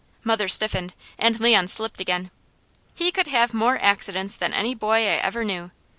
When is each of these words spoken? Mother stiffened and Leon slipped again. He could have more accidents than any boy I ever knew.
Mother 0.23 0.47
stiffened 0.47 0.95
and 1.19 1.39
Leon 1.39 1.67
slipped 1.67 2.01
again. 2.01 2.31
He 2.95 3.11
could 3.11 3.27
have 3.27 3.53
more 3.53 3.77
accidents 3.79 4.35
than 4.35 4.51
any 4.51 4.73
boy 4.73 4.95
I 4.95 5.21
ever 5.21 5.43
knew. 5.43 5.69